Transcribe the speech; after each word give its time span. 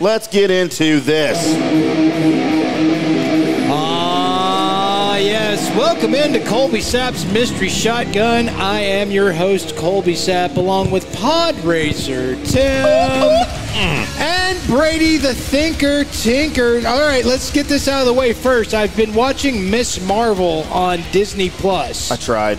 let's 0.00 0.26
get 0.26 0.50
into 0.50 1.00
this. 1.00 1.38
Ah, 3.68 5.16
yes. 5.16 5.70
Welcome 5.76 6.14
into 6.14 6.44
Colby 6.46 6.80
Sapp's 6.80 7.24
Mystery 7.32 7.68
Shotgun. 7.68 8.48
I 8.48 8.80
am 8.80 9.10
your 9.10 9.32
host, 9.32 9.76
Colby 9.76 10.14
Sapp, 10.14 10.56
along 10.56 10.90
with 10.90 11.12
Pod 11.14 11.54
Racer 11.58 12.34
Tim 12.44 12.86
and 13.76 14.66
Brady 14.66 15.18
the 15.18 15.34
Thinker 15.34 16.04
Tinker. 16.04 16.76
All 16.86 17.00
right, 17.00 17.24
let's 17.24 17.52
get 17.52 17.66
this 17.66 17.86
out 17.86 18.00
of 18.00 18.06
the 18.06 18.14
way 18.14 18.32
first. 18.32 18.74
I've 18.74 18.96
been 18.96 19.14
watching 19.14 19.70
Miss 19.70 20.04
Marvel 20.06 20.64
on 20.72 21.00
Disney 21.12 21.50
Plus. 21.50 22.10
I 22.10 22.16
tried. 22.16 22.58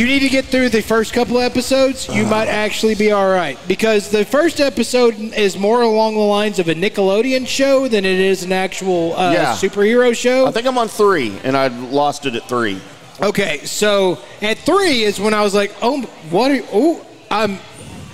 You 0.00 0.06
need 0.06 0.20
to 0.20 0.30
get 0.30 0.46
through 0.46 0.70
the 0.70 0.80
first 0.80 1.12
couple 1.12 1.36
of 1.36 1.42
episodes. 1.42 2.08
You 2.08 2.24
might 2.24 2.48
actually 2.48 2.94
be 2.94 3.12
all 3.12 3.28
right 3.28 3.58
because 3.68 4.08
the 4.08 4.24
first 4.24 4.58
episode 4.58 5.14
is 5.18 5.58
more 5.58 5.82
along 5.82 6.14
the 6.14 6.20
lines 6.20 6.58
of 6.58 6.68
a 6.68 6.74
Nickelodeon 6.74 7.46
show 7.46 7.86
than 7.86 8.06
it 8.06 8.18
is 8.18 8.42
an 8.42 8.50
actual 8.50 9.14
uh, 9.14 9.30
Yeah. 9.34 9.52
superhero 9.52 10.16
show. 10.16 10.46
I 10.46 10.52
think 10.52 10.66
I'm 10.66 10.78
on 10.78 10.88
three, 10.88 11.38
and 11.44 11.54
I 11.54 11.66
lost 11.66 12.24
it 12.24 12.34
at 12.34 12.48
three. 12.48 12.80
Okay, 13.20 13.58
so 13.66 14.18
at 14.40 14.56
three 14.60 15.02
is 15.02 15.20
when 15.20 15.34
I 15.34 15.42
was 15.42 15.54
like, 15.54 15.70
oh, 15.82 16.00
what? 16.30 16.50
Are, 16.50 16.62
oh, 16.72 17.04
I'm, 17.30 17.58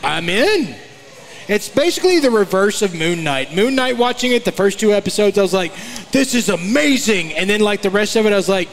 I'm 0.02 0.28
in. 0.28 0.74
It's 1.46 1.68
basically 1.68 2.18
the 2.18 2.32
reverse 2.32 2.82
of 2.82 2.96
Moon 2.96 3.22
Knight. 3.22 3.54
Moon 3.54 3.76
Knight, 3.76 3.96
watching 3.96 4.32
it 4.32 4.44
the 4.44 4.50
first 4.50 4.80
two 4.80 4.92
episodes, 4.92 5.38
I 5.38 5.42
was 5.42 5.54
like, 5.54 5.72
this 6.10 6.34
is 6.34 6.48
amazing, 6.48 7.34
and 7.34 7.48
then 7.48 7.60
like 7.60 7.82
the 7.82 7.90
rest 7.90 8.16
of 8.16 8.26
it, 8.26 8.32
I 8.32 8.36
was 8.36 8.48
like, 8.48 8.68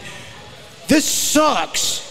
this 0.87 1.05
sucks. 1.05 2.09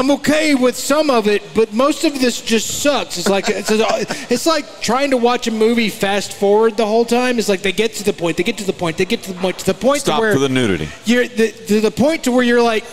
I'm 0.00 0.10
okay 0.12 0.54
with 0.54 0.76
some 0.76 1.10
of 1.10 1.28
it, 1.28 1.42
but 1.54 1.74
most 1.74 2.04
of 2.04 2.18
this 2.18 2.40
just 2.40 2.80
sucks. 2.82 3.18
It's 3.18 3.28
like 3.28 3.50
it's, 3.50 3.68
it's 3.70 4.46
like 4.46 4.80
trying 4.80 5.10
to 5.10 5.18
watch 5.18 5.46
a 5.46 5.50
movie 5.50 5.90
fast 5.90 6.32
forward 6.32 6.78
the 6.78 6.86
whole 6.86 7.04
time. 7.04 7.38
It's 7.38 7.50
like 7.50 7.60
they 7.60 7.72
get 7.72 7.92
to 7.96 8.04
the 8.04 8.14
point, 8.14 8.38
they 8.38 8.42
get 8.42 8.56
to 8.56 8.64
the 8.64 8.72
point, 8.72 8.96
they 8.96 9.04
get 9.04 9.22
to 9.24 9.34
the 9.34 9.38
point, 9.38 9.58
to 9.58 9.66
the 9.66 9.74
point 9.74 10.00
Stop 10.00 10.16
to 10.16 10.20
where 10.22 10.32
for 10.32 10.38
the 10.38 10.48
nudity. 10.48 10.88
you're 11.04 11.28
the, 11.28 11.52
to 11.52 11.82
the 11.82 11.90
point 11.90 12.24
to 12.24 12.32
where 12.32 12.42
you're 12.42 12.62
like, 12.62 12.86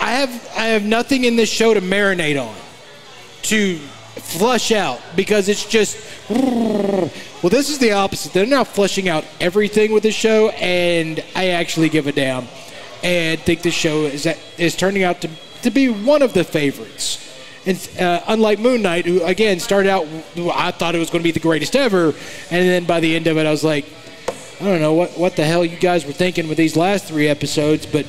I 0.00 0.12
have 0.12 0.30
I 0.56 0.68
have 0.68 0.84
nothing 0.84 1.24
in 1.24 1.36
this 1.36 1.50
show 1.50 1.74
to 1.74 1.82
marinate 1.82 2.42
on, 2.42 2.56
to 3.42 3.76
flush 3.76 4.72
out 4.72 5.02
because 5.16 5.50
it's 5.50 5.66
just. 5.66 5.98
Well, 6.30 7.50
this 7.50 7.68
is 7.68 7.78
the 7.78 7.92
opposite. 7.92 8.32
They're 8.32 8.46
now 8.46 8.64
flushing 8.64 9.10
out 9.10 9.26
everything 9.38 9.92
with 9.92 10.02
the 10.02 10.12
show, 10.12 10.48
and 10.48 11.22
I 11.34 11.48
actually 11.48 11.90
give 11.90 12.06
a 12.06 12.12
damn, 12.12 12.48
and 13.02 13.38
think 13.40 13.60
the 13.60 13.70
show 13.70 14.04
is 14.04 14.26
is 14.56 14.76
turning 14.76 15.02
out 15.02 15.20
to 15.20 15.30
to 15.62 15.70
be 15.70 15.88
one 15.88 16.22
of 16.22 16.32
the 16.32 16.44
favorites. 16.44 17.22
And 17.66 17.90
uh, 18.00 18.22
unlike 18.28 18.60
Moon 18.60 18.82
Knight, 18.82 19.06
who 19.06 19.22
again 19.24 19.58
started 19.58 19.90
out, 19.90 20.06
I 20.54 20.70
thought 20.70 20.94
it 20.94 20.98
was 20.98 21.10
going 21.10 21.20
to 21.22 21.24
be 21.26 21.32
the 21.32 21.40
greatest 21.40 21.74
ever, 21.74 22.14
and 22.50 22.68
then 22.68 22.84
by 22.84 23.00
the 23.00 23.16
end 23.16 23.26
of 23.26 23.36
it, 23.38 23.46
I 23.46 23.50
was 23.50 23.64
like, 23.64 23.86
I 24.60 24.64
don't 24.64 24.80
know 24.80 24.94
what, 24.94 25.18
what 25.18 25.36
the 25.36 25.44
hell 25.44 25.64
you 25.64 25.76
guys 25.76 26.06
were 26.06 26.12
thinking 26.12 26.48
with 26.48 26.56
these 26.56 26.76
last 26.76 27.06
three 27.06 27.28
episodes, 27.28 27.84
but 27.84 28.06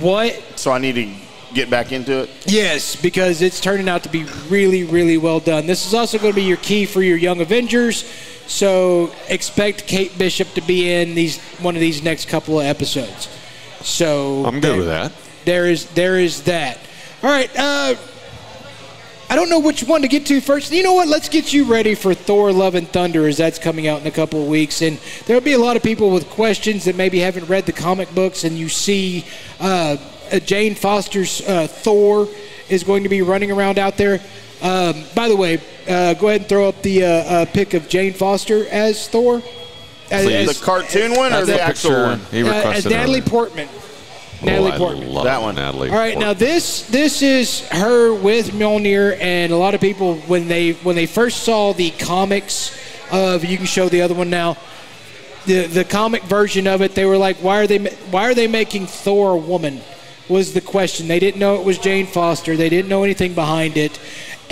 what? 0.00 0.58
So 0.58 0.72
I 0.72 0.78
need 0.78 0.94
to 0.94 1.14
get 1.54 1.68
back 1.68 1.92
into 1.92 2.22
it. 2.22 2.30
Yes, 2.46 2.96
because 2.96 3.42
it's 3.42 3.60
turning 3.60 3.88
out 3.88 4.02
to 4.04 4.08
be 4.08 4.24
really, 4.48 4.84
really 4.84 5.18
well 5.18 5.38
done. 5.38 5.66
This 5.66 5.86
is 5.86 5.92
also 5.92 6.18
going 6.18 6.32
to 6.32 6.36
be 6.36 6.44
your 6.44 6.56
key 6.56 6.86
for 6.86 7.02
your 7.02 7.18
Young 7.18 7.42
Avengers, 7.42 8.04
so 8.46 9.12
expect 9.28 9.86
Kate 9.86 10.16
Bishop 10.16 10.52
to 10.54 10.62
be 10.62 10.90
in 10.90 11.14
these 11.14 11.38
one 11.60 11.74
of 11.74 11.80
these 11.80 12.02
next 12.02 12.28
couple 12.28 12.58
of 12.58 12.66
episodes. 12.66 13.28
So 13.84 14.44
I'm 14.44 14.60
good 14.60 14.62
there- 14.62 14.76
with 14.76 14.86
that. 14.86 15.12
There 15.44 15.66
is 15.66 15.86
there 15.86 16.18
is 16.18 16.42
that. 16.42 16.78
All 17.22 17.30
right. 17.30 17.50
Uh, 17.58 17.96
I 19.28 19.34
don't 19.34 19.48
know 19.48 19.60
which 19.60 19.82
one 19.82 20.02
to 20.02 20.08
get 20.08 20.26
to 20.26 20.40
first. 20.40 20.70
You 20.70 20.82
know 20.82 20.92
what? 20.92 21.08
Let's 21.08 21.28
get 21.28 21.52
you 21.52 21.64
ready 21.64 21.94
for 21.94 22.14
Thor: 22.14 22.52
Love 22.52 22.74
and 22.74 22.86
Thunder, 22.88 23.26
as 23.26 23.38
that's 23.38 23.58
coming 23.58 23.88
out 23.88 24.00
in 24.00 24.06
a 24.06 24.10
couple 24.10 24.42
of 24.42 24.46
weeks, 24.46 24.82
and 24.82 24.98
there'll 25.26 25.42
be 25.42 25.54
a 25.54 25.58
lot 25.58 25.76
of 25.76 25.82
people 25.82 26.10
with 26.10 26.28
questions 26.30 26.84
that 26.84 26.96
maybe 26.96 27.18
haven't 27.18 27.48
read 27.48 27.64
the 27.66 27.72
comic 27.72 28.14
books, 28.14 28.44
and 28.44 28.58
you 28.58 28.68
see 28.68 29.24
uh, 29.58 29.96
Jane 30.44 30.74
Foster's 30.74 31.40
uh, 31.48 31.66
Thor 31.66 32.28
is 32.68 32.84
going 32.84 33.02
to 33.04 33.08
be 33.08 33.22
running 33.22 33.50
around 33.50 33.78
out 33.78 33.96
there. 33.96 34.20
Um, 34.60 35.02
by 35.14 35.28
the 35.28 35.36
way, 35.36 35.60
uh, 35.88 36.14
go 36.14 36.28
ahead 36.28 36.42
and 36.42 36.48
throw 36.48 36.68
up 36.68 36.82
the 36.82 37.04
uh, 37.04 37.08
uh, 37.08 37.44
pic 37.46 37.74
of 37.74 37.88
Jane 37.88 38.12
Foster 38.12 38.68
as 38.68 39.08
Thor. 39.08 39.42
As, 40.12 40.24
Please. 40.24 40.48
as- 40.50 40.58
The 40.58 40.64
cartoon 40.64 41.14
one 41.16 41.32
or 41.32 41.40
the 41.40 41.52
the 41.52 41.62
actual 41.62 41.90
picture 41.90 42.02
one? 42.04 42.20
he 42.30 42.42
uh, 42.42 42.70
as. 42.70 42.84
Natalie 42.84 43.18
earlier. 43.18 43.22
Portman. 43.22 43.68
Oh, 43.72 44.44
Natalie 44.46 44.72
I 44.72 44.78
Portman. 44.78 45.08
love 45.12 45.24
That 45.24 45.40
one. 45.42 45.54
Natalie. 45.54 45.90
All 45.90 45.96
right, 45.96 46.18
now 46.18 46.32
this 46.32 46.82
this 46.88 47.22
is 47.22 47.66
her 47.68 48.12
with 48.12 48.50
Mjolnir, 48.50 49.16
and 49.20 49.52
a 49.52 49.56
lot 49.56 49.74
of 49.74 49.80
people 49.80 50.16
when 50.26 50.48
they 50.48 50.72
when 50.72 50.96
they 50.96 51.06
first 51.06 51.44
saw 51.44 51.72
the 51.72 51.90
comics 51.92 52.76
of 53.10 53.44
you 53.44 53.56
can 53.56 53.66
show 53.66 53.88
the 53.88 54.02
other 54.02 54.14
one 54.14 54.30
now, 54.30 54.56
the 55.46 55.66
the 55.66 55.84
comic 55.84 56.22
version 56.24 56.66
of 56.66 56.82
it, 56.82 56.94
they 56.94 57.04
were 57.04 57.16
like, 57.18 57.36
why 57.36 57.58
are 57.60 57.66
they 57.66 57.78
why 58.10 58.24
are 58.28 58.34
they 58.34 58.48
making 58.48 58.86
Thor 58.86 59.32
a 59.32 59.36
woman? 59.36 59.80
Was 60.28 60.54
the 60.54 60.60
question. 60.60 61.08
They 61.08 61.18
didn't 61.18 61.40
know 61.40 61.56
it 61.56 61.64
was 61.64 61.78
Jane 61.78 62.06
Foster. 62.06 62.56
They 62.56 62.68
didn't 62.68 62.88
know 62.88 63.02
anything 63.04 63.34
behind 63.34 63.76
it, 63.76 63.98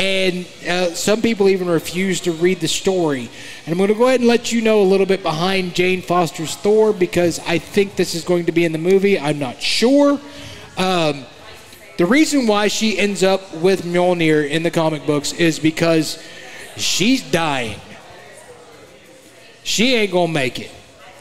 and 0.00 0.46
uh, 0.66 0.94
some 0.94 1.20
people 1.20 1.48
even 1.50 1.68
refuse 1.68 2.20
to 2.22 2.32
read 2.32 2.58
the 2.60 2.68
story. 2.68 3.28
And 3.66 3.72
I'm 3.72 3.76
going 3.76 3.88
to 3.88 3.94
go 3.94 4.06
ahead 4.08 4.20
and 4.20 4.28
let 4.28 4.50
you 4.50 4.62
know 4.62 4.80
a 4.80 4.84
little 4.88 5.04
bit 5.04 5.22
behind 5.22 5.74
Jane 5.74 6.00
Foster's 6.00 6.56
Thor 6.56 6.94
because 6.94 7.38
I 7.40 7.58
think 7.58 7.96
this 7.96 8.14
is 8.14 8.24
going 8.24 8.46
to 8.46 8.52
be 8.52 8.64
in 8.64 8.72
the 8.72 8.78
movie. 8.78 9.18
I'm 9.18 9.38
not 9.38 9.60
sure. 9.60 10.18
Um, 10.78 11.26
the 11.98 12.06
reason 12.06 12.46
why 12.46 12.68
she 12.68 12.98
ends 12.98 13.22
up 13.22 13.54
with 13.56 13.82
Mjolnir 13.82 14.48
in 14.48 14.62
the 14.62 14.70
comic 14.70 15.04
books 15.04 15.34
is 15.34 15.58
because 15.58 16.18
she's 16.78 17.22
dying. 17.30 17.78
She 19.62 19.94
ain't 19.94 20.10
gonna 20.12 20.32
make 20.32 20.58
it, 20.58 20.70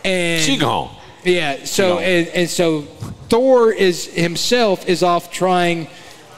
and 0.05 0.41
She 0.41 0.55
gone. 0.57 0.95
yeah. 1.25 1.65
So 1.65 1.95
gone. 1.95 2.03
and, 2.03 2.27
and 2.29 2.49
so 2.49 2.83
Thor 3.27 3.73
is 3.73 4.05
himself 4.05 4.87
is 4.87 5.03
off 5.03 5.29
trying 5.29 5.87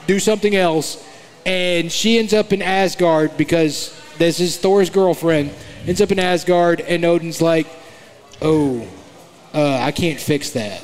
do 0.07 0.19
something 0.19 0.55
else, 0.55 1.05
and 1.45 1.91
she 1.91 2.17
ends 2.19 2.33
up 2.33 2.53
in 2.53 2.61
Asgard 2.61 3.37
because 3.37 3.97
this 4.17 4.39
is 4.39 4.57
Thor's 4.57 4.89
girlfriend. 4.89 5.51
Ends 5.87 6.01
up 6.01 6.11
in 6.11 6.19
Asgard, 6.19 6.81
and 6.81 7.03
Odin's 7.03 7.41
like, 7.41 7.67
"Oh, 8.41 8.85
uh, 9.53 9.77
I 9.77 9.91
can't 9.91 10.19
fix 10.19 10.51
that. 10.51 10.81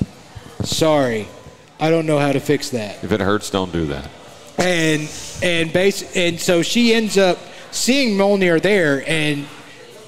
Sorry, 0.63 1.27
I 1.79 1.89
don't 1.91 2.05
know 2.07 2.17
how 2.17 2.31
to 2.31 2.39
fix 2.39 2.69
that." 2.71 3.03
If 3.03 3.11
it 3.11 3.19
hurts, 3.21 3.49
don't 3.49 3.71
do 3.71 3.85
that. 3.87 4.09
and 4.57 5.07
and 5.43 5.71
base 5.71 6.15
and 6.15 6.39
so 6.39 6.63
she 6.63 6.91
ends 6.93 7.15
up 7.15 7.37
seeing 7.69 8.17
Mjolnir 8.17 8.59
there, 8.59 9.07
and 9.07 9.45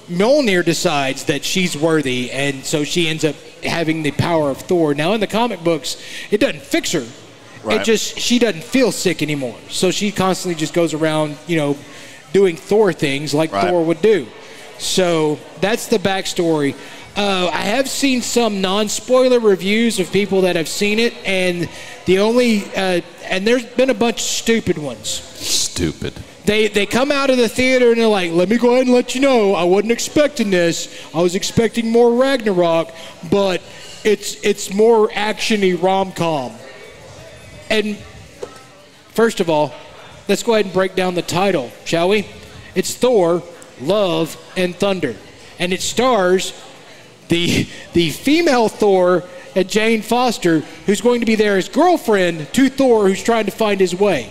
Mjolnir 0.08 0.64
decides 0.64 1.24
that 1.26 1.44
she's 1.44 1.76
worthy, 1.76 2.32
and 2.32 2.64
so 2.64 2.82
she 2.82 3.08
ends 3.08 3.24
up 3.24 3.36
having 3.62 4.02
the 4.02 4.10
power 4.10 4.50
of 4.50 4.58
Thor. 4.58 4.92
Now 4.92 5.12
in 5.12 5.20
the 5.20 5.28
comic 5.28 5.62
books, 5.62 5.96
it 6.32 6.40
doesn't 6.40 6.62
fix 6.62 6.90
her. 6.92 7.06
It 7.68 7.84
just 7.84 8.18
she 8.18 8.38
doesn't 8.38 8.64
feel 8.64 8.92
sick 8.92 9.22
anymore, 9.22 9.56
so 9.68 9.90
she 9.90 10.12
constantly 10.12 10.58
just 10.58 10.72
goes 10.74 10.94
around, 10.94 11.36
you 11.46 11.56
know, 11.56 11.76
doing 12.32 12.56
Thor 12.56 12.92
things 12.92 13.34
like 13.34 13.52
Right. 13.52 13.68
Thor 13.68 13.84
would 13.84 14.00
do. 14.00 14.26
So 14.78 15.38
that's 15.60 15.88
the 15.88 15.98
backstory. 15.98 16.74
Uh, 17.16 17.50
I 17.52 17.62
have 17.62 17.88
seen 17.88 18.22
some 18.22 18.60
non-spoiler 18.60 19.40
reviews 19.40 19.98
of 20.00 20.10
people 20.12 20.42
that 20.42 20.56
have 20.56 20.68
seen 20.68 20.98
it, 20.98 21.12
and 21.26 21.68
the 22.06 22.20
only 22.20 22.64
uh, 22.74 23.00
and 23.24 23.46
there's 23.46 23.64
been 23.64 23.90
a 23.90 23.94
bunch 23.94 24.16
of 24.16 24.26
stupid 24.26 24.78
ones. 24.78 25.08
Stupid. 25.08 26.14
They 26.46 26.68
they 26.68 26.86
come 26.86 27.12
out 27.12 27.28
of 27.28 27.36
the 27.36 27.48
theater 27.48 27.90
and 27.90 28.00
they're 28.00 28.08
like, 28.08 28.32
"Let 28.32 28.48
me 28.48 28.56
go 28.56 28.72
ahead 28.72 28.86
and 28.86 28.94
let 28.94 29.14
you 29.14 29.20
know, 29.20 29.54
I 29.54 29.64
wasn't 29.64 29.92
expecting 29.92 30.50
this. 30.50 30.88
I 31.14 31.20
was 31.20 31.34
expecting 31.34 31.90
more 31.90 32.14
Ragnarok, 32.14 32.90
but 33.30 33.60
it's 34.02 34.42
it's 34.42 34.72
more 34.72 35.08
actiony 35.10 35.80
rom 35.80 36.12
com." 36.12 36.52
And 37.70 37.96
first 39.14 39.40
of 39.40 39.48
all, 39.48 39.72
let's 40.28 40.42
go 40.42 40.54
ahead 40.54 40.66
and 40.66 40.74
break 40.74 40.94
down 40.96 41.14
the 41.14 41.22
title, 41.22 41.70
shall 41.84 42.08
we? 42.08 42.26
It's 42.74 42.94
Thor, 42.94 43.42
Love, 43.80 44.36
and 44.56 44.74
Thunder, 44.74 45.16
and 45.58 45.72
it 45.72 45.80
stars 45.80 46.52
the 47.28 47.66
the 47.92 48.10
female 48.10 48.68
Thor 48.68 49.24
and 49.54 49.68
Jane 49.68 50.02
Foster, 50.02 50.60
who's 50.86 51.00
going 51.00 51.20
to 51.20 51.26
be 51.26 51.34
there 51.34 51.56
as 51.56 51.68
girlfriend 51.68 52.52
to 52.54 52.68
Thor, 52.68 53.08
who's 53.08 53.22
trying 53.22 53.46
to 53.46 53.52
find 53.52 53.80
his 53.80 53.94
way. 53.94 54.30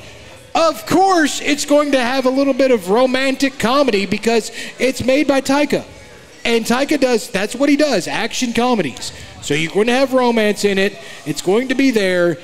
Of 0.55 0.85
course, 0.85 1.41
it's 1.41 1.65
going 1.65 1.91
to 1.91 1.99
have 1.99 2.25
a 2.25 2.29
little 2.29 2.53
bit 2.53 2.71
of 2.71 2.89
romantic 2.89 3.59
comedy 3.59 4.05
because 4.05 4.51
it's 4.79 5.03
made 5.03 5.27
by 5.27 5.41
Taika. 5.41 5.85
And 6.45 6.65
Taika 6.65 6.99
does, 6.99 7.29
that's 7.29 7.55
what 7.55 7.69
he 7.69 7.75
does, 7.75 8.07
action 8.07 8.53
comedies. 8.53 9.11
So 9.41 9.53
you're 9.53 9.71
going 9.71 9.87
to 9.87 9.93
have 9.93 10.13
romance 10.13 10.65
in 10.65 10.77
it. 10.77 10.97
It's 11.25 11.41
going 11.41 11.67
to 11.69 11.75
be 11.75 11.91
there. 11.91 12.37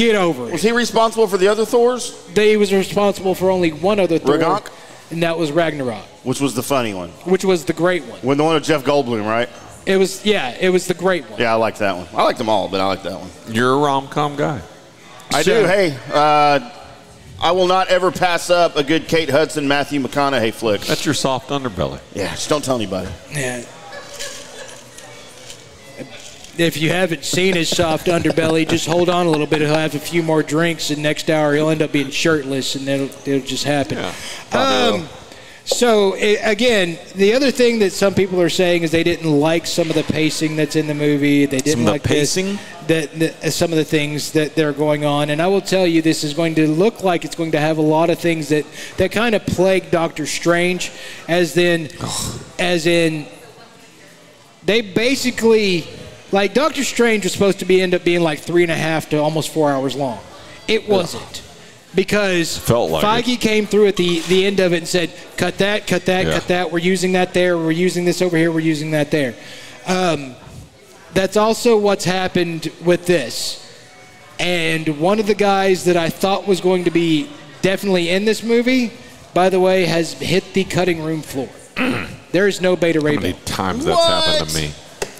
Get 0.00 0.16
over 0.16 0.44
Was 0.46 0.62
he 0.62 0.72
responsible 0.72 1.26
for 1.26 1.36
the 1.36 1.48
other 1.48 1.66
Thors? 1.66 2.26
They 2.32 2.56
was 2.56 2.72
responsible 2.72 3.34
for 3.34 3.50
only 3.50 3.70
one 3.70 4.00
other 4.00 4.18
Thor, 4.18 4.32
Ragnarok? 4.36 4.72
and 5.10 5.22
that 5.22 5.36
was 5.36 5.52
Ragnarok, 5.52 6.04
Which 6.24 6.40
was 6.40 6.54
the 6.54 6.62
funny 6.62 6.94
one? 6.94 7.10
which 7.26 7.44
was 7.44 7.66
the 7.66 7.74
great 7.74 8.04
one. 8.04 8.18
When 8.20 8.38
the 8.38 8.44
one 8.44 8.54
with 8.54 8.64
Jeff 8.64 8.82
Goldblum, 8.82 9.26
right? 9.26 9.50
It 9.84 9.98
was, 9.98 10.24
yeah, 10.24 10.56
it 10.58 10.70
was 10.70 10.86
the 10.86 10.94
great 10.94 11.28
one. 11.28 11.38
Yeah, 11.38 11.52
I 11.52 11.56
like 11.56 11.76
that 11.78 11.94
one. 11.96 12.06
I 12.14 12.22
like 12.24 12.38
them 12.38 12.48
all, 12.48 12.66
but 12.68 12.80
I 12.80 12.86
like 12.86 13.02
that 13.02 13.20
one. 13.20 13.28
You're 13.54 13.74
a 13.74 13.76
rom 13.76 14.08
com 14.08 14.36
guy. 14.36 14.62
I 15.34 15.42
So- 15.42 15.60
do. 15.62 15.66
Hey, 15.66 15.94
uh, 16.14 16.60
I 17.42 17.50
will 17.52 17.66
not 17.66 17.88
ever 17.88 18.10
pass 18.10 18.48
up 18.48 18.76
a 18.76 18.82
good 18.82 19.06
Kate 19.06 19.28
Hudson, 19.28 19.68
Matthew 19.68 20.00
McConaughey 20.00 20.54
flick. 20.54 20.80
That's 20.80 21.04
your 21.04 21.14
soft 21.14 21.50
underbelly. 21.50 21.98
Yeah, 22.14 22.30
just 22.30 22.48
don't 22.48 22.64
tell 22.64 22.76
anybody. 22.76 23.10
Yeah. 23.32 23.64
If 26.60 26.76
you 26.76 26.90
haven't 26.90 27.24
seen 27.24 27.54
his 27.54 27.70
soft 27.70 28.06
underbelly, 28.06 28.68
just 28.68 28.86
hold 28.86 29.08
on 29.08 29.26
a 29.26 29.30
little 29.30 29.46
bit. 29.46 29.62
He'll 29.62 29.74
have 29.74 29.94
a 29.94 29.98
few 29.98 30.22
more 30.22 30.42
drinks, 30.42 30.90
and 30.90 31.02
next 31.02 31.30
hour 31.30 31.54
he'll 31.54 31.70
end 31.70 31.80
up 31.80 31.90
being 31.90 32.10
shirtless, 32.10 32.74
and 32.74 32.86
it'll, 32.86 33.06
it'll 33.26 33.46
just 33.46 33.64
happen. 33.64 33.96
Yeah, 33.96 34.92
Um, 34.92 35.08
so 35.64 36.14
i 36.16 36.36
again, 36.42 36.98
the 37.14 37.32
other 37.32 37.50
thing 37.50 37.78
that 37.78 37.92
some 37.92 38.12
people 38.12 38.40
are 38.42 38.50
saying 38.50 38.82
is 38.82 38.90
they 38.90 39.04
didn't 39.04 39.30
like 39.30 39.66
some 39.66 39.88
of 39.88 39.94
the 39.94 40.02
pacing 40.02 40.56
that's 40.56 40.76
in 40.76 40.86
the 40.86 40.94
movie. 40.94 41.46
They 41.46 41.58
didn't 41.58 41.86
the 41.86 41.90
like 41.92 42.02
this- 42.02 42.34
pacing? 42.36 42.58
that, 42.88 43.18
that 43.20 43.52
some 43.52 43.70
of 43.70 43.78
the 43.78 43.84
things 43.84 44.32
that 44.32 44.56
that 44.56 44.64
are 44.64 44.72
going 44.72 45.04
on. 45.04 45.30
And 45.30 45.40
I 45.40 45.46
will 45.46 45.60
tell 45.60 45.86
you, 45.86 46.02
this 46.02 46.24
is 46.24 46.34
going 46.34 46.56
to 46.56 46.66
look 46.68 47.02
like 47.02 47.24
it's 47.24 47.36
going 47.36 47.52
to 47.52 47.60
have 47.60 47.78
a 47.78 47.82
lot 47.82 48.10
of 48.10 48.18
things 48.18 48.48
that 48.48 48.66
that 48.98 49.12
kind 49.12 49.34
of 49.34 49.46
plague 49.46 49.90
Doctor 49.90 50.26
Strange, 50.26 50.90
as 51.28 51.54
then, 51.54 51.88
as 52.58 52.86
in, 52.86 53.26
they 54.64 54.80
basically 54.80 55.86
like 56.32 56.54
Doctor 56.54 56.84
Strange 56.84 57.24
was 57.24 57.32
supposed 57.32 57.58
to 57.60 57.64
be 57.64 57.80
end 57.82 57.94
up 57.94 58.04
being 58.04 58.20
like 58.22 58.38
three 58.40 58.62
and 58.62 58.72
a 58.72 58.76
half 58.76 59.08
to 59.10 59.18
almost 59.18 59.50
four 59.52 59.70
hours 59.70 59.94
long. 59.96 60.18
It 60.68 60.88
wasn't. 60.88 61.42
Because 61.94 62.56
Felt 62.56 62.90
like 62.92 63.04
Feige 63.24 63.40
came 63.40 63.66
through 63.66 63.88
at 63.88 63.96
the, 63.96 64.20
the 64.20 64.46
end 64.46 64.60
of 64.60 64.72
it 64.72 64.76
and 64.78 64.86
said, 64.88 65.10
cut 65.36 65.58
that, 65.58 65.88
cut 65.88 66.06
that, 66.06 66.24
Yeah. 66.26 66.34
cut 66.34 66.46
that. 66.48 66.70
We're 66.70 66.78
using 66.78 67.12
that 67.12 67.34
there. 67.34 67.58
We're 67.58 67.72
using 67.72 68.04
this 68.04 68.22
over 68.22 68.36
here. 68.36 68.52
We're 68.52 68.60
using 68.60 68.92
that 68.92 69.10
there. 69.10 69.34
Um, 69.88 70.36
that's 71.14 71.36
also 71.36 71.76
what's 71.76 72.04
happened 72.04 72.70
with 72.84 73.06
this. 73.06 73.66
And 74.38 75.00
one 75.00 75.18
of 75.18 75.26
the 75.26 75.34
guys 75.34 75.84
that 75.86 75.96
I 75.96 76.10
thought 76.10 76.46
was 76.46 76.60
going 76.60 76.84
to 76.84 76.90
be 76.92 77.28
definitely 77.60 78.10
in 78.10 78.24
this 78.24 78.44
movie, 78.44 78.92
by 79.34 79.48
the 79.50 79.58
way, 79.58 79.84
has 79.86 80.12
hit 80.12 80.44
the 80.54 80.62
cutting 80.62 81.02
room 81.02 81.22
floor. 81.22 81.48
there 82.30 82.46
is 82.46 82.60
no 82.60 82.76
Beta 82.76 83.00
Ray 83.00 83.16
How 83.16 83.20
many 83.20 83.32
Bill. 83.32 83.42
times 83.46 83.84
that's 83.84 83.98
What? 83.98 84.24
happened 84.24 84.48
to 84.50 84.56
me? 84.56 84.70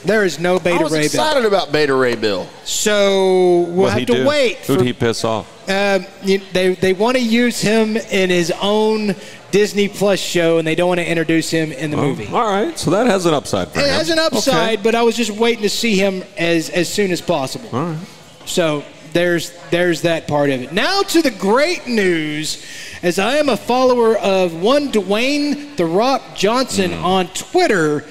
There 0.04 0.24
is 0.24 0.38
no 0.40 0.56
I 0.56 0.58
Beta 0.60 0.82
was 0.84 0.92
Ray 0.92 0.98
Bill. 1.00 1.04
excited 1.06 1.44
about 1.44 1.72
Beta 1.72 1.94
Ray 1.94 2.14
Bill. 2.16 2.46
So 2.64 3.60
we'll 3.68 3.72
What'd 3.74 3.90
have 3.90 3.98
he 4.00 4.06
to 4.06 4.12
do? 4.14 4.26
wait. 4.26 4.56
Who'd 4.58 4.80
he 4.80 4.92
piss 4.92 5.24
off? 5.24 5.46
um, 5.68 6.06
you, 6.22 6.40
they 6.52 6.74
they 6.74 6.92
want 6.92 7.16
to 7.16 7.22
use 7.22 7.60
him 7.60 7.96
in 7.96 8.30
his 8.30 8.52
own 8.62 9.14
Disney 9.50 9.88
Plus 9.88 10.18
show, 10.18 10.58
and 10.58 10.66
they 10.66 10.74
don't 10.74 10.88
want 10.88 11.00
to 11.00 11.08
introduce 11.08 11.50
him 11.50 11.70
in 11.72 11.90
the 11.90 11.96
movie. 11.96 12.26
All 12.28 12.50
right, 12.50 12.78
so 12.78 12.90
that 12.92 13.06
has 13.06 13.26
an 13.26 13.34
upside 13.34 13.68
for 13.68 13.80
It 13.80 13.86
him. 13.86 13.90
has 13.94 14.08
an 14.10 14.18
upside, 14.18 14.74
Okay. 14.74 14.82
but 14.82 14.94
I 14.94 15.02
was 15.02 15.16
just 15.16 15.30
waiting 15.32 15.62
to 15.62 15.68
see 15.70 15.96
him 15.96 16.24
as 16.38 16.70
as 16.70 16.88
soon 16.88 17.10
as 17.12 17.20
possible. 17.20 17.68
All 17.72 17.84
right. 17.86 17.98
So 18.46 18.82
there's 19.12 19.52
there's 19.70 20.02
that 20.02 20.26
part 20.28 20.50
of 20.50 20.62
it. 20.62 20.72
Now 20.72 21.02
to 21.02 21.20
the 21.20 21.30
great 21.30 21.86
news, 21.86 22.64
as 23.02 23.18
I 23.18 23.36
am 23.36 23.48
a 23.48 23.56
follower 23.56 24.16
of 24.18 24.60
one 24.62 24.90
Dwayne 24.90 25.76
the 25.76 25.84
Rock 25.86 26.22
Johnson 26.34 26.94
on 26.94 27.28
Twitter. 27.28 28.04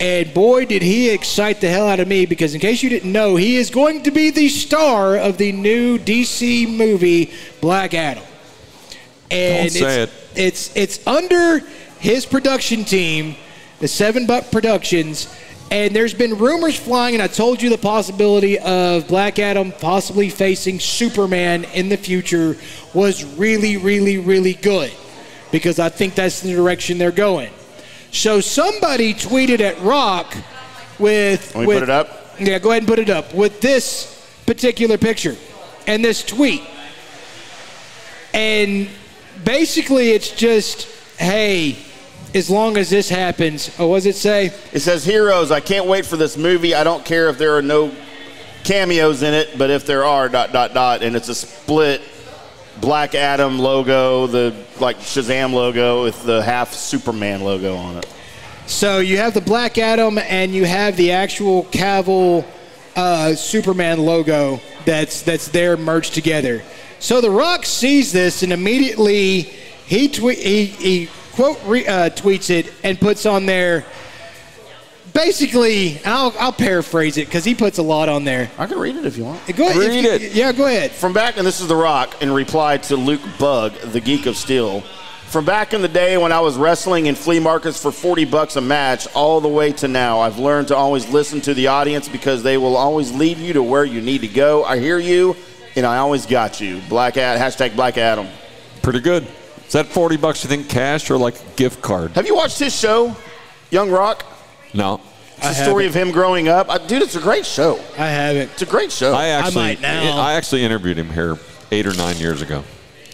And 0.00 0.32
boy, 0.32 0.64
did 0.64 0.80
he 0.80 1.10
excite 1.10 1.60
the 1.60 1.68
hell 1.68 1.86
out 1.86 2.00
of 2.00 2.08
me 2.08 2.24
because, 2.24 2.54
in 2.54 2.60
case 2.60 2.82
you 2.82 2.88
didn't 2.88 3.12
know, 3.12 3.36
he 3.36 3.56
is 3.56 3.68
going 3.68 4.02
to 4.04 4.10
be 4.10 4.30
the 4.30 4.48
star 4.48 5.16
of 5.16 5.36
the 5.36 5.52
new 5.52 5.98
DC 5.98 6.74
movie 6.74 7.30
Black 7.60 7.92
Adam. 7.92 8.24
And 9.30 9.70
Don't 9.70 9.82
say 9.82 10.02
it's, 10.02 10.12
it's 10.34 10.76
it's 10.76 11.06
under 11.06 11.58
his 11.98 12.24
production 12.24 12.84
team, 12.84 13.36
the 13.78 13.88
Seven 13.88 14.26
Buck 14.26 14.50
Productions, 14.50 15.28
and 15.70 15.94
there's 15.94 16.14
been 16.14 16.36
rumors 16.38 16.76
flying, 16.76 17.14
and 17.14 17.22
I 17.22 17.28
told 17.28 17.60
you 17.60 17.68
the 17.68 17.78
possibility 17.78 18.58
of 18.58 19.06
Black 19.06 19.38
Adam 19.38 19.70
possibly 19.70 20.30
facing 20.30 20.80
Superman 20.80 21.64
in 21.74 21.90
the 21.90 21.98
future 21.98 22.56
was 22.94 23.22
really, 23.36 23.76
really, 23.76 24.16
really 24.16 24.54
good 24.54 24.92
because 25.52 25.78
I 25.78 25.90
think 25.90 26.14
that's 26.14 26.40
the 26.40 26.52
direction 26.52 26.96
they're 26.96 27.12
going. 27.12 27.52
So 28.12 28.40
somebody 28.40 29.14
tweeted 29.14 29.60
at 29.60 29.80
Rock 29.80 30.36
with 30.98 31.52
Can 31.52 31.60
we 31.60 31.66
with, 31.66 31.76
put 31.76 31.82
it 31.84 31.90
up? 31.90 32.36
Yeah, 32.38 32.58
go 32.58 32.70
ahead 32.70 32.82
and 32.82 32.88
put 32.88 32.98
it 32.98 33.10
up 33.10 33.34
with 33.34 33.60
this 33.60 34.16
particular 34.46 34.98
picture 34.98 35.36
and 35.86 36.04
this 36.04 36.24
tweet. 36.24 36.62
And 38.34 38.88
basically, 39.44 40.10
it's 40.10 40.30
just, 40.30 40.88
hey, 41.18 41.76
as 42.34 42.48
long 42.50 42.76
as 42.76 42.90
this 42.90 43.08
happens, 43.08 43.74
oh, 43.78 43.88
what 43.88 43.96
does 43.98 44.06
it 44.06 44.16
say? 44.16 44.52
It 44.72 44.80
says 44.80 45.04
heroes. 45.04 45.50
I 45.50 45.60
can't 45.60 45.86
wait 45.86 46.06
for 46.06 46.16
this 46.16 46.36
movie. 46.36 46.74
I 46.74 46.84
don't 46.84 47.04
care 47.04 47.28
if 47.28 47.38
there 47.38 47.56
are 47.56 47.62
no 47.62 47.92
cameos 48.64 49.22
in 49.22 49.34
it, 49.34 49.56
but 49.58 49.70
if 49.70 49.86
there 49.86 50.04
are, 50.04 50.28
dot 50.28 50.52
dot 50.52 50.74
dot, 50.74 51.02
and 51.02 51.16
it's 51.16 51.28
a 51.28 51.34
split 51.34 52.02
Black 52.80 53.14
Adam 53.14 53.58
logo, 53.58 54.26
the 54.26 54.54
like 54.78 54.98
Shazam 54.98 55.52
logo 55.52 56.02
with 56.04 56.24
the 56.24 56.42
half 56.42 56.72
Superman 56.72 57.42
logo 57.42 57.76
on 57.76 57.96
it. 57.96 58.06
So 58.66 58.98
you 58.98 59.18
have 59.18 59.34
the 59.34 59.40
Black 59.40 59.78
Adam 59.78 60.18
and 60.18 60.54
you 60.54 60.64
have 60.64 60.96
the 60.96 61.12
actual 61.12 61.64
Cavill 61.64 62.44
uh, 62.96 63.34
Superman 63.34 63.98
logo 63.98 64.60
that's 64.84 65.22
that's 65.22 65.48
there 65.48 65.76
merged 65.76 66.14
together. 66.14 66.62
So 67.00 67.20
The 67.20 67.30
Rock 67.30 67.66
sees 67.66 68.12
this 68.12 68.42
and 68.42 68.52
immediately 68.52 69.42
he 69.86 70.08
tweet 70.08 70.38
he, 70.38 70.66
he 70.66 71.08
quote 71.32 71.58
re, 71.64 71.86
uh, 71.86 72.10
tweets 72.10 72.50
it 72.50 72.72
and 72.84 73.00
puts 73.00 73.26
on 73.26 73.46
there. 73.46 73.84
Basically, 75.12 76.00
I'll, 76.04 76.34
I'll 76.38 76.52
paraphrase 76.52 77.16
it 77.16 77.26
because 77.26 77.44
he 77.44 77.54
puts 77.54 77.78
a 77.78 77.82
lot 77.82 78.08
on 78.08 78.24
there. 78.24 78.50
I 78.58 78.66
can 78.66 78.78
read 78.78 78.96
it 78.96 79.04
if 79.06 79.16
you 79.16 79.24
want. 79.24 79.40
Go 79.56 79.68
ahead. 79.68 79.76
if 79.82 79.88
Read 79.88 80.04
you- 80.04 80.10
it. 80.10 80.32
Yeah, 80.32 80.52
go 80.52 80.66
ahead. 80.66 80.92
From 80.92 81.12
back, 81.12 81.36
and 81.36 81.46
this 81.46 81.60
is 81.60 81.68
The 81.68 81.76
Rock 81.76 82.22
in 82.22 82.30
reply 82.32 82.76
to 82.78 82.96
Luke 82.96 83.20
Bug, 83.38 83.72
the 83.80 84.00
Geek 84.00 84.26
of 84.26 84.36
Steel. 84.36 84.82
From 85.28 85.44
back 85.44 85.72
in 85.74 85.80
the 85.82 85.88
day 85.88 86.16
when 86.18 86.32
I 86.32 86.40
was 86.40 86.56
wrestling 86.56 87.06
in 87.06 87.14
flea 87.14 87.38
markets 87.38 87.80
for 87.80 87.92
40 87.92 88.24
bucks 88.24 88.56
a 88.56 88.60
match, 88.60 89.06
all 89.14 89.40
the 89.40 89.48
way 89.48 89.72
to 89.74 89.86
now, 89.88 90.20
I've 90.20 90.38
learned 90.38 90.68
to 90.68 90.76
always 90.76 91.08
listen 91.08 91.40
to 91.42 91.54
the 91.54 91.68
audience 91.68 92.08
because 92.08 92.42
they 92.42 92.56
will 92.58 92.76
always 92.76 93.12
lead 93.12 93.38
you 93.38 93.52
to 93.52 93.62
where 93.62 93.84
you 93.84 94.00
need 94.00 94.22
to 94.22 94.28
go. 94.28 94.64
I 94.64 94.78
hear 94.80 94.98
you, 94.98 95.36
and 95.76 95.86
I 95.86 95.98
always 95.98 96.26
got 96.26 96.60
you. 96.60 96.80
Black 96.88 97.16
Ad, 97.16 97.40
hashtag 97.40 97.76
Black 97.76 97.96
Adam. 97.96 98.26
Pretty 98.82 99.00
good. 99.00 99.24
Is 99.66 99.72
that 99.74 99.86
40 99.86 100.16
bucks 100.16 100.42
you 100.42 100.50
think 100.50 100.68
cash 100.68 101.10
or 101.10 101.16
like 101.16 101.40
a 101.40 101.44
gift 101.56 101.80
card? 101.80 102.10
Have 102.12 102.26
you 102.26 102.34
watched 102.34 102.58
his 102.58 102.74
show, 102.76 103.14
Young 103.70 103.88
Rock? 103.88 104.24
No. 104.74 105.00
It's 105.38 105.58
the 105.58 105.64
story 105.64 105.86
of 105.86 105.94
him 105.94 106.10
growing 106.10 106.48
up. 106.48 106.68
Uh, 106.68 106.76
dude, 106.78 107.00
it's 107.02 107.16
a 107.16 107.20
great 107.20 107.46
show. 107.46 107.76
I 107.96 108.06
haven't. 108.08 108.50
It's 108.52 108.62
a 108.62 108.66
great 108.66 108.92
show. 108.92 109.14
I 109.14 109.28
actually 109.28 109.54
might 109.54 109.80
now. 109.80 110.18
I 110.18 110.34
actually 110.34 110.64
interviewed 110.64 110.98
him 110.98 111.08
here 111.08 111.38
8 111.70 111.86
or 111.86 111.94
9 111.94 112.16
years 112.18 112.42
ago. 112.42 112.62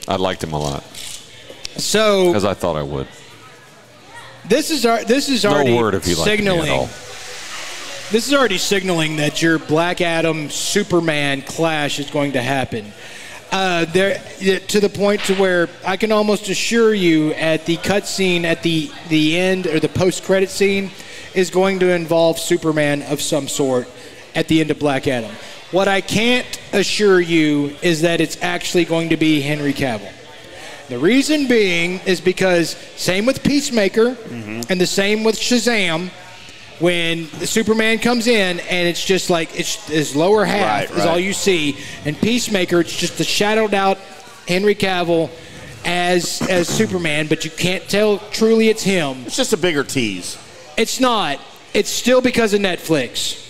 I 0.09 0.17
liked 0.17 0.43
him 0.43 0.53
a 0.53 0.59
lot 0.59 0.83
So 1.77 2.35
as 2.35 2.45
I 2.45 2.55
thought 2.55 2.77
I 2.77 2.83
would. 2.83 3.07
this 4.49 4.71
is 4.71 4.85
our 4.87 5.05
this 5.05 5.29
is 5.29 5.45
No 5.45 5.51
already 5.53 5.75
word 5.75 5.95
if 5.95 6.05
he 6.05 6.15
liked 6.15 6.27
me 6.27 6.33
at 6.33 6.37
signaling. 6.39 6.71
all. 6.71 6.87
This 8.13 8.29
is 8.29 8.35
already 8.35 8.59
signaling 8.59 9.17
that 9.17 9.43
your 9.43 9.59
Black 9.59 10.01
Adam 10.01 10.49
Superman 10.51 11.43
clash 11.43 11.99
is 11.99 12.09
going 12.11 12.33
to 12.33 12.43
happen. 12.43 12.93
Uh, 13.53 13.85
there, 13.87 14.19
to 14.69 14.81
the 14.81 14.89
point 14.89 15.21
to 15.23 15.35
where 15.37 15.69
I 15.85 15.97
can 15.97 16.11
almost 16.13 16.49
assure 16.49 16.93
you, 16.95 17.33
at 17.35 17.67
the 17.67 17.77
cutscene 17.79 18.45
at 18.45 18.63
the 18.63 18.91
the 19.09 19.37
end 19.39 19.67
or 19.69 19.79
the 19.81 19.89
post 19.89 20.23
credit 20.25 20.51
scene, 20.51 20.91
is 21.37 21.51
going 21.51 21.79
to 21.81 21.91
involve 21.91 22.39
Superman 22.39 23.03
of 23.03 23.21
some 23.21 23.47
sort 23.47 23.89
at 24.35 24.49
the 24.49 24.61
end 24.61 24.71
of 24.71 24.79
Black 24.79 25.07
Adam. 25.07 25.31
What 25.71 25.89
I 25.89 26.01
can't 26.01 26.47
assure 26.73 27.21
you 27.21 27.77
is 27.83 28.03
that 28.03 28.21
it's 28.21 28.41
actually 28.43 28.85
going 28.85 29.11
to 29.11 29.17
be 29.17 29.41
Henry 29.41 29.73
Cavill. 29.73 30.13
The 30.89 30.99
reason 30.99 31.49
being 31.49 31.99
is 32.07 32.21
because 32.21 32.71
same 32.97 33.27
with 33.27 33.43
Peacemaker 33.43 34.15
mm-hmm. 34.15 34.71
and 34.71 34.81
the 34.81 34.87
same 34.87 35.25
with 35.25 35.37
Shazam. 35.37 36.11
When 36.79 37.29
the 37.39 37.47
Superman 37.47 37.99
comes 38.01 38.27
in 38.27 38.61
and 38.61 38.87
it's 38.87 39.03
just 39.03 39.31
like 39.31 39.59
it's 39.59 39.89
his 39.89 40.15
lower 40.15 40.45
half 40.45 40.91
Right, 40.91 40.91
is 40.91 40.99
right. 40.99 41.09
all 41.09 41.19
you 41.19 41.33
see, 41.33 41.79
and 42.05 42.15
Peacemaker 42.19 42.81
it's 42.81 42.95
just 42.95 43.17
the 43.17 43.25
shadowed 43.25 43.73
out 43.73 43.97
Henry 44.47 44.75
Cavill 44.75 45.31
as 45.87 46.43
as 46.43 46.69
Superman, 46.69 47.29
but 47.29 47.47
you 47.47 47.51
can't 47.51 47.89
tell 47.89 48.19
truly 48.31 48.69
it's 48.69 48.83
him. 48.83 49.23
it's 49.25 49.37
just 49.37 49.55
a 49.55 49.57
bigger 49.57 49.85
tease. 49.85 50.37
It's 50.77 51.01
not. 51.01 51.41
It's 51.75 51.91
still 51.91 52.21
because 52.21 52.55
of 52.55 52.61
Netflix. 52.61 53.43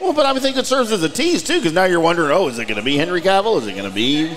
Well, 0.00 0.12
but 0.12 0.26
I 0.26 0.38
think 0.40 0.56
it 0.56 0.66
serves 0.66 0.90
as 0.90 1.02
a 1.02 1.08
tease, 1.08 1.42
too, 1.42 1.58
because 1.58 1.72
now 1.72 1.84
you're 1.84 2.00
wondering, 2.00 2.32
oh, 2.32 2.48
is 2.48 2.58
it 2.58 2.64
going 2.64 2.78
to 2.78 2.84
be 2.84 2.96
Henry 2.96 3.20
Cavill? 3.20 3.58
Is 3.58 3.66
it 3.66 3.72
going 3.72 3.88
to 3.88 3.94
be 3.94 4.34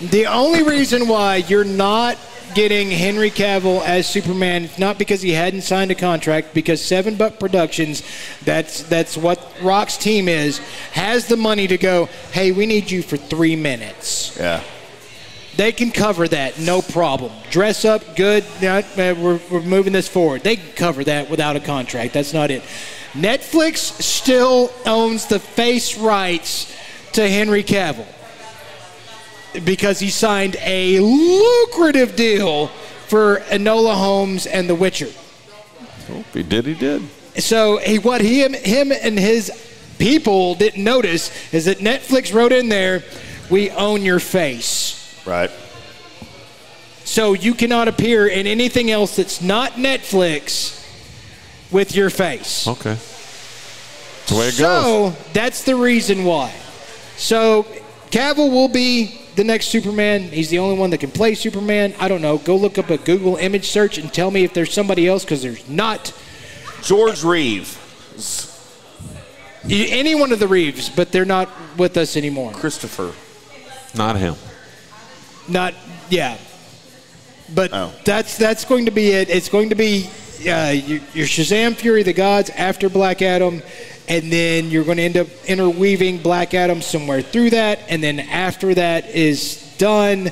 The 0.00 0.26
only 0.26 0.62
reason 0.62 1.06
why 1.06 1.36
you're 1.36 1.64
not 1.64 2.18
getting 2.54 2.90
Henry 2.90 3.30
Cavill 3.30 3.82
as 3.84 4.08
Superman 4.08 4.64
is 4.64 4.78
not 4.78 4.98
because 4.98 5.22
he 5.22 5.30
hadn't 5.30 5.62
signed 5.62 5.90
a 5.90 5.94
contract, 5.94 6.52
because 6.52 6.82
Seven 6.82 7.16
Buck 7.16 7.38
Productions, 7.38 8.02
that's 8.44 8.82
that's 8.84 9.16
what 9.16 9.40
Rock's 9.62 9.96
team 9.96 10.28
is, 10.28 10.58
has 10.92 11.26
the 11.26 11.36
money 11.36 11.66
to 11.68 11.78
go. 11.78 12.06
Hey, 12.32 12.52
we 12.52 12.66
need 12.66 12.90
you 12.90 13.02
for 13.02 13.16
three 13.16 13.56
minutes. 13.56 14.36
Yeah. 14.38 14.62
They 15.56 15.72
can 15.72 15.90
cover 15.92 16.26
that, 16.28 16.58
no 16.58 16.82
problem. 16.82 17.32
Dress 17.50 17.84
up, 17.84 18.16
good. 18.16 18.44
yeah, 18.60 18.78
uh, 18.78 19.14
We're, 19.16 19.40
we're 19.50 19.60
moving 19.62 19.92
this 19.92 20.08
forward. 20.08 20.42
They 20.42 20.56
can 20.56 20.72
cover 20.72 21.04
that 21.04 21.30
without 21.30 21.54
a 21.54 21.60
contract. 21.60 22.12
That's 22.14 22.32
not 22.32 22.50
it. 22.50 22.62
Netflix 23.12 23.76
still 24.02 24.72
owns 24.84 25.26
the 25.26 25.38
face 25.38 25.96
rights 25.96 26.74
to 27.12 27.28
Henry 27.28 27.62
Cavill. 27.62 28.06
because 29.64 30.00
he 30.00 30.10
signed 30.10 30.56
a 30.60 30.98
lucrative 30.98 32.16
deal 32.16 32.66
for 33.06 33.36
Enola 33.50 33.94
Holmes 33.94 34.46
and 34.46 34.68
The 34.68 34.74
Witcher. 34.74 35.10
Oh, 36.10 36.24
he 36.32 36.42
did. 36.42 36.66
He 36.66 36.74
did. 36.74 37.02
So 37.38 37.76
he, 37.78 37.98
what 37.98 38.20
him, 38.20 38.52
him 38.54 38.90
and 38.90 39.16
his 39.18 39.52
people 39.98 40.56
didn't 40.56 40.82
notice 40.82 41.30
is 41.54 41.66
that 41.66 41.78
Netflix 41.78 42.34
wrote 42.34 42.50
in 42.52 42.68
there, 42.68 43.04
"We 43.48 43.70
own 43.70 44.02
your 44.02 44.18
face." 44.18 45.03
Right. 45.26 45.50
So 47.04 47.34
you 47.34 47.54
cannot 47.54 47.88
appear 47.88 48.26
in 48.26 48.46
anything 48.46 48.90
else 48.90 49.16
that's 49.16 49.40
not 49.40 49.72
Netflix 49.72 50.80
with 51.70 51.94
your 51.94 52.10
face. 52.10 52.66
Okay. 52.66 52.94
That's 52.94 54.30
the 54.30 54.36
way 54.36 54.48
it 54.48 54.58
goes. 54.58 54.84
So 54.84 55.10
that's 55.32 55.64
the 55.64 55.76
reason 55.76 56.24
why. 56.24 56.50
So 57.16 57.64
Cavill 58.10 58.50
will 58.50 58.68
be 58.68 59.20
the 59.36 59.44
next 59.44 59.66
Superman. 59.66 60.22
He's 60.22 60.48
the 60.48 60.58
only 60.58 60.78
one 60.78 60.90
that 60.90 60.98
can 60.98 61.10
play 61.10 61.34
Superman. 61.34 61.94
I 61.98 62.08
don't 62.08 62.22
know. 62.22 62.38
Go 62.38 62.56
look 62.56 62.78
up 62.78 62.90
a 62.90 62.96
Google 62.96 63.36
image 63.36 63.68
search 63.68 63.98
and 63.98 64.12
tell 64.12 64.30
me 64.30 64.44
if 64.44 64.54
there's 64.54 64.72
somebody 64.72 65.06
else 65.06 65.24
because 65.24 65.42
there's 65.42 65.68
not. 65.68 66.12
George 66.82 67.22
Reeve, 67.24 67.78
Any 69.68 70.14
one 70.14 70.32
of 70.32 70.38
the 70.38 70.48
Reeves, 70.48 70.88
but 70.88 71.12
they're 71.12 71.24
not 71.24 71.48
with 71.76 71.96
us 71.96 72.16
anymore. 72.16 72.52
Christopher. 72.52 73.12
Not 73.96 74.16
him. 74.16 74.34
Not, 75.48 75.74
yeah. 76.10 76.36
But 77.54 77.70
Oh. 77.72 77.92
that's 78.04 78.38
that's 78.38 78.64
going 78.64 78.86
to 78.86 78.90
be 78.90 79.10
it. 79.10 79.28
It's 79.28 79.48
going 79.48 79.68
to 79.68 79.74
be 79.74 80.08
uh, 80.48 80.70
your, 80.74 81.00
your 81.12 81.26
Shazam 81.26 81.74
Fury 81.74 82.00
of 82.00 82.06
the 82.06 82.12
Gods 82.12 82.50
after 82.50 82.88
Black 82.88 83.20
Adam, 83.22 83.62
and 84.08 84.32
then 84.32 84.70
you're 84.70 84.84
going 84.84 84.96
to 84.96 85.02
end 85.02 85.16
up 85.16 85.28
interweaving 85.46 86.18
Black 86.22 86.54
Adam 86.54 86.80
somewhere 86.80 87.22
through 87.22 87.50
that, 87.50 87.80
and 87.88 88.02
then 88.02 88.18
after 88.20 88.74
that 88.74 89.08
is 89.10 89.74
done, 89.78 90.30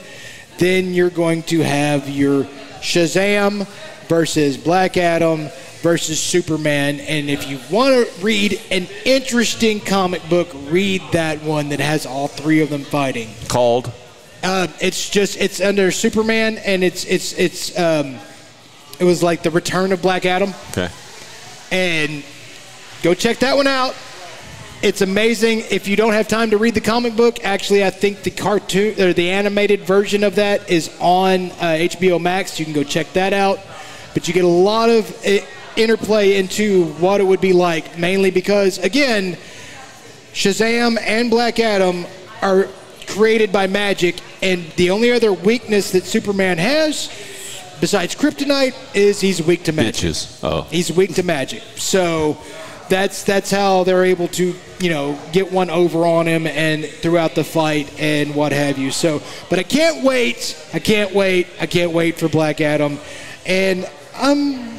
then 0.59 0.95
you're 0.95 1.11
going 1.11 1.43
to 1.45 1.61
have 1.61 2.09
your 2.09 2.45
Shazam 2.81 3.67
versus 4.09 4.57
Black 4.57 4.97
Adam 4.97 5.49
versus 5.83 6.21
Superman. 6.21 7.01
And 7.01 7.29
if 7.29 7.49
you 7.49 7.59
want 7.71 8.07
to 8.07 8.25
read 8.25 8.61
an 8.71 8.87
interesting 9.05 9.81
comic 9.81 10.27
book, 10.29 10.49
read 10.69 11.03
that 11.13 11.43
one 11.43 11.71
that 11.71 11.81
has 11.81 12.07
all 12.07 12.29
three 12.29 12.61
of 12.61 12.71
them 12.71 12.85
fighting. 12.85 13.29
Called. 13.49 13.93
Uh, 14.43 14.67
it's 14.81 15.09
just 15.09 15.37
it's 15.41 15.61
under 15.61 15.91
Superman, 15.91 16.59
and 16.59 16.83
it's 16.83 17.05
it's 17.05 17.33
it's 17.39 17.79
um, 17.79 18.17
it 18.99 19.05
was 19.05 19.23
like 19.23 19.43
the 19.43 19.51
Return 19.51 19.93
of 19.93 20.03
Black 20.03 20.27
Adam, 20.27 20.53
Okay. 20.71 20.89
and 21.71 22.25
go 23.03 23.15
check 23.15 23.39
that 23.39 23.57
one 23.57 23.67
out. 23.67 23.95
It's 24.83 25.01
amazing. 25.01 25.61
If 25.71 25.87
you 25.87 25.95
don't 25.95 26.13
have 26.13 26.27
time 26.27 26.51
to 26.51 26.59
read 26.59 26.75
the 26.75 26.81
comic 26.81 27.15
book, 27.15 27.45
actually, 27.45 27.85
I 27.85 27.91
think 27.91 28.25
the 28.25 28.33
cartoon 28.33 29.01
or 29.01 29.13
the 29.13 29.31
animated 29.31 29.83
version 29.83 30.25
of 30.25 30.35
that 30.35 30.69
is 30.69 30.91
on 30.99 31.53
uh, 31.53 31.79
HBO 31.79 32.21
Max. 32.21 32.59
You 32.59 32.65
can 32.65 32.75
go 32.75 32.83
check 32.83 33.13
that 33.13 33.33
out. 33.33 33.61
But 34.13 34.27
you 34.27 34.35
get 34.35 34.45
a 34.45 34.49
lot 34.49 34.91
of 34.91 35.09
uh, 35.25 35.39
interplay 35.77 36.37
into 36.37 36.87
what 36.95 37.21
it 37.21 37.25
would 37.25 37.41
be 37.41 37.53
like, 37.53 37.97
mainly 37.97 38.33
because 38.33 38.79
again, 38.79 39.37
Shazam 40.35 40.99
and 41.01 41.31
Black 41.31 41.61
Adam 41.61 42.05
are 42.43 42.67
created 43.13 43.53
by 43.53 43.67
magic, 43.67 44.17
and 44.43 44.65
the 44.77 44.91
only 44.91 45.13
other 45.13 45.33
weakness 45.33 45.93
that 45.93 46.05
Superman 46.05 46.59
has, 46.59 47.09
besides 47.81 48.15
kryptonite, 48.15 48.75
is 48.95 49.21
he's 49.21 49.43
weak 49.43 49.65
to 49.65 49.73
magic. 49.73 49.95
Bitches. 50.11 50.41
Oh. 50.43 50.63
He's 50.71 50.93
weak 50.93 51.15
to 51.15 51.23
magic. 51.23 51.63
So 51.77 52.37
that's 52.89 53.23
that's 53.25 53.51
how 53.51 53.85
they're 53.85 54.05
able 54.05 54.29
to, 54.29 54.55
you 54.81 54.91
know, 54.91 55.19
get 55.33 55.51
one 55.53 55.71
over 55.71 56.05
on 56.05 56.27
him 56.27 56.47
and 56.47 56.85
throughout 56.85 57.35
the 57.35 57.45
fight 57.45 57.89
and 58.01 58.35
what 58.35 58.53
have 58.53 58.79
you. 58.79 58.91
So, 58.91 59.23
but 59.49 59.59
I 59.59 59.63
can't 59.63 60.05
wait. 60.05 60.57
I 60.75 60.79
can't 60.79 61.15
wait. 61.15 61.47
I 61.61 61.67
can't 61.67 61.93
wait 61.93 62.19
for 62.19 62.29
Black 62.29 62.61
Adam. 62.61 62.99
And 63.47 63.89
I'm 64.15 64.79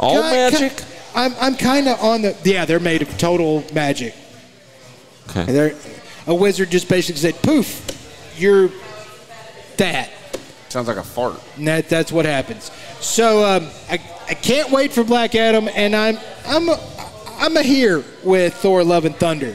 All 0.00 0.22
ki- 0.22 0.30
magic? 0.30 0.76
ki- 0.76 0.84
I'm 1.14 1.34
I'm 1.40 1.56
kind 1.56 1.88
of 1.88 2.00
on 2.00 2.22
the 2.22 2.36
yeah. 2.44 2.64
They're 2.64 2.80
made 2.80 3.02
of 3.02 3.16
total 3.18 3.64
magic. 3.72 4.14
Okay. 5.30 5.44
They're, 5.52 5.74
a 6.26 6.34
wizard 6.34 6.70
just 6.70 6.88
basically 6.88 7.20
said, 7.20 7.40
"Poof, 7.42 8.34
you're 8.36 8.70
that." 9.76 10.10
Sounds 10.68 10.88
like 10.88 10.96
a 10.96 11.04
fart. 11.04 11.40
And 11.56 11.68
that, 11.68 11.88
that's 11.88 12.10
what 12.10 12.24
happens. 12.24 12.72
So 12.98 13.44
um, 13.44 13.68
I, 13.88 14.00
I 14.28 14.34
can't 14.34 14.72
wait 14.72 14.92
for 14.92 15.04
Black 15.04 15.36
Adam, 15.36 15.68
and 15.72 15.94
I'm 15.94 16.18
I'm 16.46 16.68
I'm 17.38 17.56
a 17.56 17.62
here 17.62 18.02
with 18.22 18.54
Thor: 18.54 18.82
Love 18.82 19.04
and 19.04 19.14
Thunder. 19.14 19.54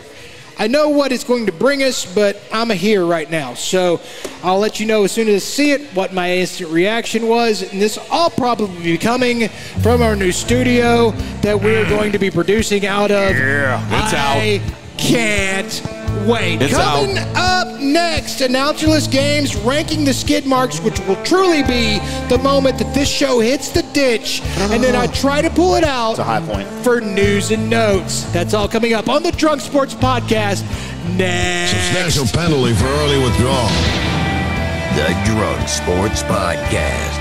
I 0.59 0.67
know 0.67 0.89
what 0.89 1.13
it's 1.13 1.23
going 1.23 1.45
to 1.45 1.53
bring 1.53 1.83
us, 1.83 2.05
but 2.13 2.41
I'm 2.51 2.69
a 2.69 2.75
here 2.75 3.05
right 3.05 3.31
now. 3.31 3.53
So 3.53 4.01
I'll 4.43 4.59
let 4.59 4.81
you 4.81 4.85
know 4.85 5.05
as 5.05 5.13
soon 5.13 5.29
as 5.29 5.35
I 5.35 5.39
see 5.39 5.71
it 5.71 5.81
what 5.93 6.13
my 6.13 6.35
instant 6.35 6.69
reaction 6.71 7.27
was. 7.27 7.61
And 7.61 7.81
this 7.81 7.97
all 8.11 8.29
probably 8.29 8.83
be 8.83 8.97
coming 8.97 9.47
from 9.81 10.01
our 10.01 10.17
new 10.17 10.33
studio 10.33 11.11
that 11.41 11.61
we're 11.61 11.88
going 11.88 12.11
to 12.11 12.19
be 12.19 12.29
producing 12.29 12.85
out 12.85 13.09
of. 13.09 13.38
Yeah, 13.38 14.03
it's 14.03 14.13
out. 14.13 14.38
I 14.38 14.61
can't 14.97 15.99
wait. 16.29 16.62
It's 16.62 16.74
Coming 16.74 17.17
up 17.36 17.79
next, 17.79 18.39
announcerless 18.41 19.09
games 19.12 19.55
ranking 19.57 20.05
the 20.05 20.13
skid 20.13 20.45
marks, 20.45 20.79
which 20.79 21.00
will 21.01 21.21
truly 21.24 21.63
be 21.63 22.00
the 22.29 22.39
moment 22.43 22.77
that 22.79 22.93
this 22.93 23.09
show 23.09 23.39
hits 23.39 23.69
the 23.69 23.83
ditch, 23.93 24.41
and 24.71 24.83
then 24.83 24.95
I 24.95 25.07
try 25.24 25.41
to 25.41 25.50
pull 25.50 25.75
it 25.75 25.83
out 25.83 26.12
It's 26.12 26.19
a 26.19 26.24
high 26.24 26.41
point. 26.41 26.67
for 26.83 27.01
news 27.01 27.51
and 27.51 27.69
notes. 27.69 28.24
That's 28.31 28.53
all 28.53 28.67
coming 28.67 28.93
up 28.93 29.09
on 29.09 29.24
the 29.24 29.31
Drunk 29.31 29.62
Sports 29.62 29.93
Podcast 29.95 30.63
next. 31.17 31.71
Substantial 31.71 32.25
penalty 32.39 32.74
for 32.74 32.86
early 32.86 33.21
withdrawal. 33.24 33.67
The 34.95 35.15
Drunk 35.25 35.67
Sports 35.67 36.24
Podcast. 36.24 37.18